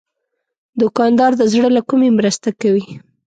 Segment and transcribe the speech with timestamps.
[0.81, 2.85] دوکاندار د زړه له کومي مرسته کوي.